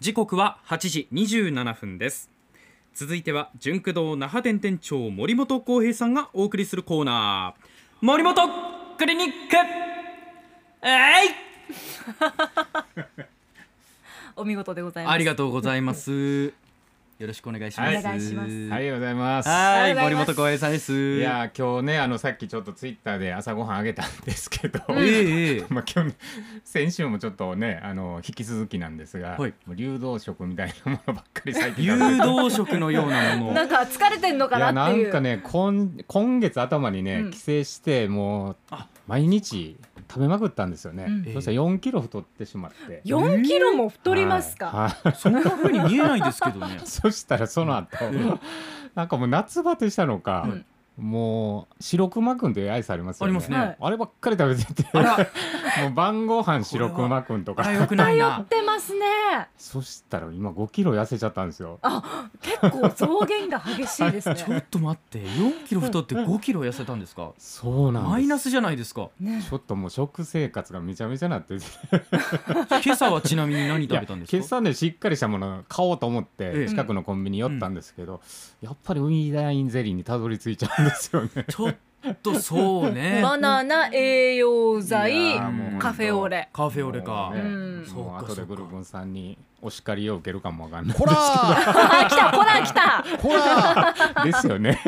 [0.00, 2.30] 時刻は8時27分です。
[2.94, 7.66] 続いては純駆動那覇店店長森本浩平さんがお送りするコーナー。
[8.00, 8.34] 森本
[8.96, 9.56] クリニック!
[10.82, 11.30] えい!
[14.36, 15.14] お見事でございます。
[15.14, 16.54] ありがとうございます
[17.20, 17.98] よろしくお願いします。
[17.98, 18.72] お願いします。
[18.72, 19.48] ありがとうございます。
[19.50, 20.92] はい森本ございます浩平さんです。
[21.18, 24.80] いやー今日ねあのさっきちょっとツイッターで朝ごはんあげたんですけど、
[25.68, 26.14] まあ今日
[26.64, 29.52] 先週もちょっとねあの引き続きなんですが、はい。
[29.66, 33.52] もう流動食みたいなものばっかり最近誘食べて導食のようなもの。
[33.52, 35.08] なんか疲れてんのかななっていう。
[35.08, 37.30] んかね今今月頭にね、うん。
[37.32, 39.76] 帰省してもうあ毎日
[40.08, 41.34] 食べまくったんですよね、うん。
[41.34, 43.02] そしたら4キロ太ってしまって。
[43.04, 44.66] 4キロも太りますか？
[44.66, 45.08] はい。
[45.08, 45.14] はい。
[45.16, 46.80] そんな風に見えないですけどね。
[46.86, 47.96] そしたらその後、
[48.94, 50.64] なんかもう夏バテしたのか、うん
[50.98, 53.30] もう白熊くんというアイスありますよね。
[53.30, 53.76] ありますね、はい。
[53.80, 54.88] あればっかり食べてて。
[54.92, 55.16] あら。
[55.82, 57.70] もう晩ご飯白熊くんとか。
[57.72, 59.00] よくない太なってますね。
[59.56, 61.78] そしたら今5キロ痩せちゃったんですよ。
[61.82, 64.64] あ、結構増減が激しいです ちょっね。
[64.70, 65.20] と待って。
[65.20, 67.30] 4キロ太って5キロ痩せたんですか？
[67.38, 68.12] そうなんです。
[68.12, 69.08] マイナスじゃないですか。
[69.20, 69.42] ね。
[69.48, 71.64] ちょっともう食生活がめちゃめちゃなってて。
[72.84, 74.36] 今朝はちなみに何食べたんですか？
[74.36, 76.64] 今朝ねしっかりしたもの買おうと思っええ。
[76.64, 78.20] て近くのコンビニ寄ったんですけど、
[78.60, 81.44] やっぱりウイダインゼリーにたどり着いちゃうんですよね。
[81.48, 81.76] ちょっ
[82.22, 83.20] とそうね。
[83.24, 85.38] バナナ栄養剤
[85.78, 86.48] カフェオレ。
[86.52, 87.12] カフェオレか。
[87.12, 87.86] もうねうん。
[87.86, 90.96] そうか後でグルブンさんにお叱りを受けるかもわかんない。
[90.96, 93.04] こら来た、こら来た。
[93.20, 94.24] こらー。
[94.24, 94.78] ですよね。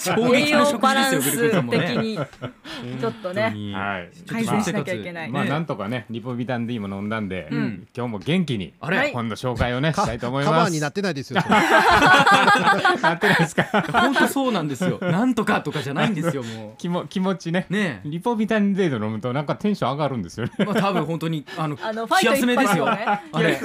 [0.00, 2.18] 衝栄養バランス的に
[3.00, 3.50] ちょっとね。
[3.50, 5.30] ねはい改善しなきゃいけない。
[5.30, 7.86] まあねなんとかねリポビタン D も飲んだんで、うん。
[7.96, 13.64] 今日も元気に今度紹介をねしたいと思いカバますーになってないですよ なってないですか？
[13.92, 14.98] 本当そうなんですよ。
[15.00, 17.66] なんとかとかじゃないんですよも 気も気持ちね。
[17.70, 20.52] うねリポビタン D の飲むとなんかテンション上がるんですよね。
[20.58, 22.90] えまあ多分本当にあのあのファイト気休めですよ。
[22.90, 23.20] ね。
[23.32, 23.58] あれ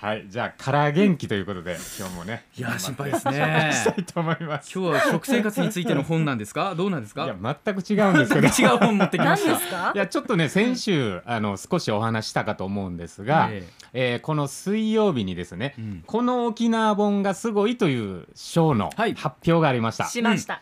[0.00, 3.70] はいじゃあから元気ということで今日もねいや心配ですね。
[3.72, 4.72] したいと思います。
[4.78, 6.74] 今日は食生活についての本なんですか？
[6.74, 7.24] どうなんですか？
[7.24, 8.46] いや全く違うんですけど。
[8.46, 9.52] 違う本持ってきま何した。
[9.54, 9.92] ですか？
[9.94, 9.98] い。
[9.98, 14.16] やちょっとね先週あの少しお話ししたかと思うんですが、ええ。
[14.16, 16.02] ーこの水曜日にですね、えうん。
[16.06, 19.14] この沖縄本がすごいという賞のはい。
[19.14, 20.04] 発表がありました。
[20.06, 20.60] しました。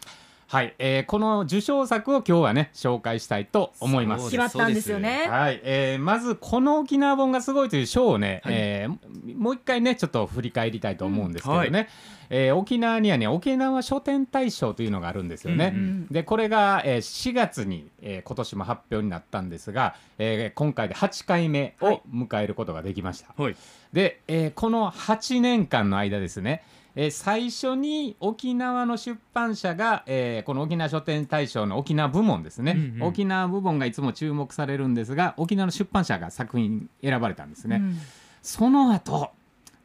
[0.54, 4.30] はい、えーこの受賞作を今日はね紹介したいと思いますそう。
[4.30, 5.26] 決まったんですよね。
[5.28, 11.86] はい、えーまずこの沖縄本がすごいという賞をね、はいえーもう一回ねちょっと振り返りたいと思うんですけどね、うんは
[12.30, 15.72] えー沖縄にはね沖縄書店大賞というのがあるんですよね。
[15.74, 23.42] うんうんでこれが、えー4月に、えー今年も発表になったんですが、えー今回で8回目を迎えることができました。
[23.42, 23.56] はい
[23.92, 26.62] で、えーこの8年間の間ですね、
[26.96, 33.08] えー最初に沖縄の出版社が、えーこの沖縄書店大賞の沖縄部門ですね、うんうん。
[33.08, 37.98] 沖縄部門がいつも注目されるんですが沖縄の出版社が作品選ばれたんですね、うん。
[38.42, 39.30] その後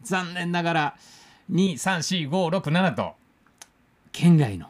[0.03, 0.95] 残念ながら
[1.51, 3.13] 23456と
[4.11, 4.67] 県外の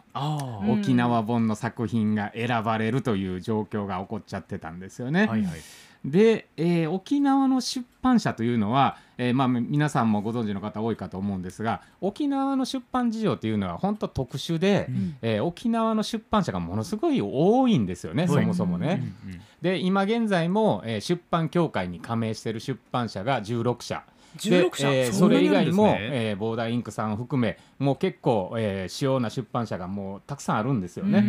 [0.69, 5.23] 沖縄本の作品が選ばれるという状況が起こっちゃってたんですよね。
[5.23, 5.59] あはいはい
[6.05, 19.01] で、えー沖縄の出版社というのは、えーまあ、皆さんもご存知の方多いかと思うんですが沖縄の出版事情というのは本当特殊で、うんえー沖縄の出版社がものすごい多いんですよね、はいそもそもね。
[19.25, 24.03] うんうんで今現在も、えー出版協会に加盟している出版社が16社。
[24.45, 31.25] で16社、えーそれ以外も、えーボーダーインクさんを含めもう結構、えー主要な出版社がもうたくさんあるんですよね。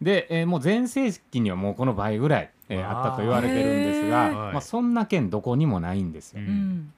[0.00, 6.40] うんで、えーもう全盛期にはもうこの倍ぐらい、えーあったと言われてるんですがまあ、そんな県どこにもないんですよ。
[6.40, 6.92] うんうん。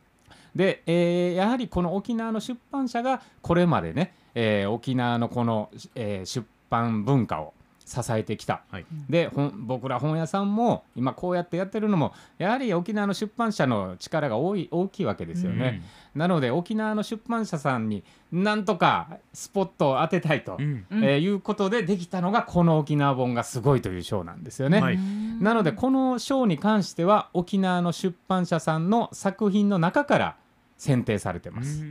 [0.57, 7.55] で、えーやはりこの沖縄の出版社がこれまでね、えー沖縄のこの、えー出版文化を
[7.89, 8.63] 支えてきた。
[8.71, 15.83] はいで本僕ら本屋さんも今こうやってやってるのもやはり沖縄の出版社の力が多い大きいわけですよね。
[16.15, 24.81] なので沖縄の出版社さんになんとかスポットを当てたいと、うんうんえーいうことでできたのがこの沖縄本がすごいという賞なんですよね。
[24.81, 24.99] はい
[25.41, 30.37] なのでこの賞に関しては沖縄の出版社さんの作品の中から
[30.77, 31.83] 選定されてます。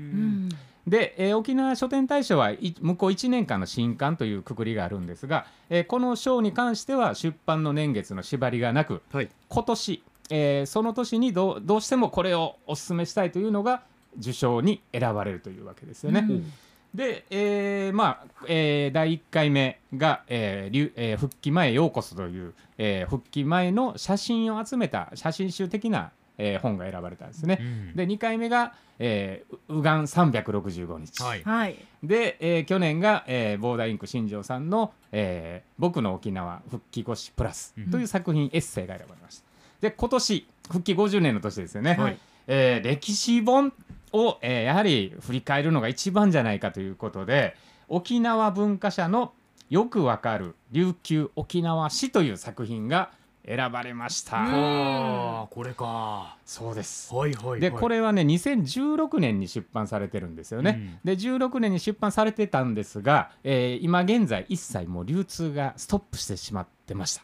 [0.87, 13.83] で、えー沖縄書店大賞はい向こう1年間の新刊というくくりがあるんですが、えーこの賞に関しては出版の年月の縛りがなくはい今年、えーその年にどうどうしてもこれをお勧めしたいというのが
[14.17, 16.25] 受賞に選ばれるというわけですよね。
[16.27, 16.53] うん
[16.95, 27.57] で、えーまあえー第1回目が、えーえー復帰前ようこそ」という、えー復帰前の写真を集めた写真集的な、えー本が選ばれたんですね。
[27.59, 27.95] うん。
[27.95, 31.43] で2回目が「えーうがん365日」はい。
[31.43, 31.75] はい。
[32.03, 39.45] で、えー去年が、えーボーダーインク新庄さんの、えー僕の沖縄復帰越しプラス」という作品、エッセイが選ばれました。
[39.81, 42.17] で今年、復帰50年の年ですよね、はい。
[42.47, 43.73] えー歴史本
[44.13, 47.55] を、えーやはり振り返るのが一番じゃないかということで
[47.87, 49.33] 沖縄文化社の
[49.69, 53.11] よくわかる琉球沖縄史という作品が
[53.47, 54.43] 選ばれました、うん。
[54.45, 56.35] ああこれか。
[56.45, 57.13] そうです。
[57.13, 67.23] はいはいでこれはね2016年に出版されてるんですよね、で16年に出版されてたんですが、えー今現在一切もう流通がストップしてしまってました。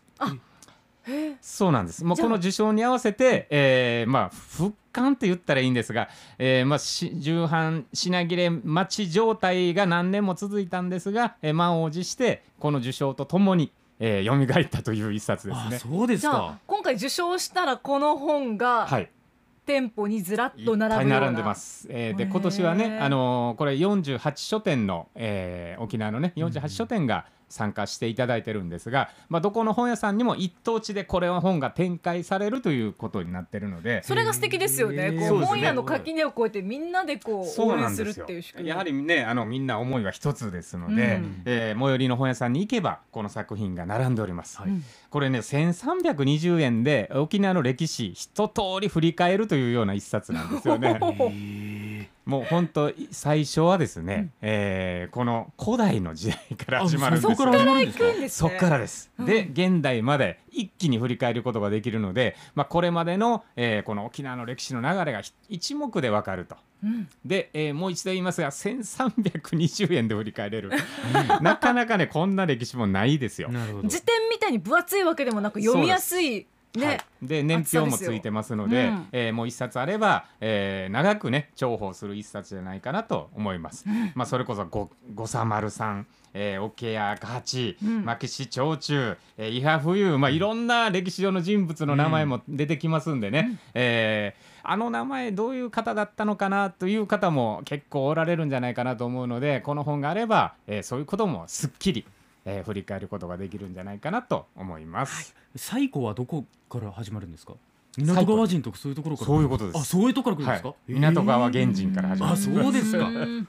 [1.41, 2.05] そうなんです。
[2.05, 15.79] もうこの受賞に合わせて、えーまあ復刊って言ったらいいんですが、えーまあ、し重版品切れ待ち状態が何年も続いたんですが、えー満を持してこの受賞とともに、えー、蘇ったという一冊ですあね。
[15.79, 19.09] そうですじゃあか今回受賞したらこの本がはい
[19.65, 21.87] 店舗にずらっと並ぶようなぱい並んでます。
[21.89, 34.01] えーで今年はね、あのーこれ48書店の、えー沖縄のね48書店が参加していただいてるんですが、まあ、どこの本屋さんにも一等地でこれは本が展開されるということになってるので。
[34.03, 35.03] それが素敵ですよね。
[35.03, 35.57] へーこそううですね。
[35.57, 38.69] 本屋の垣根を越えてみんなでこうそう応援するっていう仕組み。
[38.69, 41.41] やはりねあのみんな思いは一つですので、うん。
[41.45, 44.69] えー最寄りの本屋さんに行けばこの作品が並んでおります、はい。
[44.69, 44.83] うん
[45.13, 50.97] これね1320円で沖縄の歴史一通り振り返るというような一冊なんですよね。
[50.99, 50.99] へ
[52.25, 58.49] もう本当最初はですね、えーこの古代の時代から始まるんですそこから始まるんですか行くんですね。
[58.49, 59.11] そっからです。
[59.19, 59.25] うん。
[59.25, 66.55] で現代まで一気に振り返ることができるので、まあ、これまでの、えーこの沖縄の歴史の流れがひ一目でわかると。
[66.83, 67.09] うん。
[67.25, 70.71] で、えーもう一度言いますが1320円で振り返れる。
[71.41, 73.49] なかなかねこんな歴史もないですよ。
[73.49, 73.51] ー。
[73.51, 73.87] なるほど。
[73.89, 76.85] 辞典みたいに分厚いわけでもなく読みやすいね。
[76.85, 79.07] はい、で年表もついてますので厚さですよ。
[79.11, 83.85] えーもう一冊あれば、えー長くね重宝する一冊じゃないかなと思います。
[84.15, 88.05] まあ、それこそご五三丸さん、えー、桶屋八、うん。
[88.05, 102.05] 牧師長中、えー、伊波冬、まあ、いろんな歴史上の人物の名前も出てきますんでね、えーあの名前どういう方だったのかなという方も結構おられるんじゃないかなと思うのでこの本があれば、えーそういうこともすっきり、
[102.45, 105.35] えー振り返ることができるんじゃないかなと思います。
[105.55, 107.53] 最古はどこから始まるんですか？
[107.97, 109.77] 港川人とかそういうところからそういうことです。
[109.77, 112.33] あそういうところから来るんはいですか、港川原人から始まる。
[112.33, 113.07] あそうですか。
[113.07, 113.47] う ん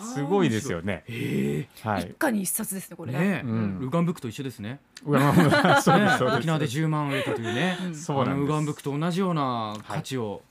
[0.00, 1.02] すごいですよね。
[1.08, 2.02] へはい。
[2.02, 2.14] 一。
[2.18, 3.42] 家に一冊ですねこれね。
[3.44, 3.78] うん。
[3.82, 4.80] ウガンブックと一緒ですね。
[5.04, 6.32] うわまあそうですそうです。
[6.32, 7.78] ね沖縄で10万売れたというね。
[7.86, 8.34] う んそうなんです。
[8.34, 10.42] あのウガンブックと同じような価値を、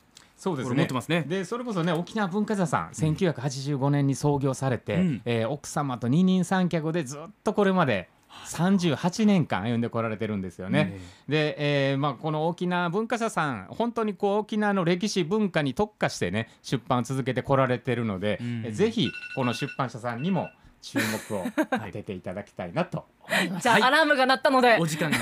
[0.44, 0.76] そうですね。
[0.76, 1.24] 持ってますね。
[1.26, 5.22] でそれこそね沖縄文化座さん、1985年に創業されて、うん。
[5.24, 8.10] えー奥様と二人三脚でずっとこれまで
[8.48, 11.00] 38年間歩んでこられてるんですよね。
[11.30, 18.64] で、えーまあ、この沖縄文化社さん本当にこう沖縄の歴史文化に特化してね出版を続けてこられてるので、うん。
[18.66, 20.50] えぜひこの出版社さんにも
[20.84, 23.06] 注目を当てていただきたいなと。
[23.22, 23.50] 思い。
[23.50, 23.64] ます。
[23.64, 23.84] じゃあ、はい。
[23.84, 24.78] アラームが鳴ったので。
[24.80, 25.18] お時間が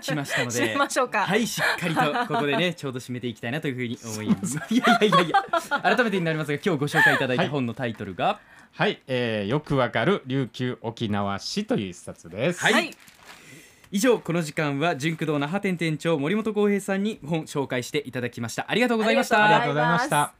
[0.00, 1.26] 来ましたのでましょうか。
[1.26, 2.00] はいしっかりと
[2.32, 4.56] ここでね ちょうど締めていきたいなというふうに思います。
[4.72, 5.44] いやいやいやいや。
[5.82, 8.38] 改めてになりますが今日ご紹介いただいた本のタイトルが？
[8.72, 12.60] はい、えーよくわかる琉球沖縄史という一冊です。
[12.60, 12.72] はい。
[12.72, 12.90] はい。
[13.90, 18.66] 以上この時間は純駆動那覇店店長森本浩平さんに本紹介していただきました。
[18.68, 19.44] ありがとうございました。
[19.44, 20.39] ありがとうございました。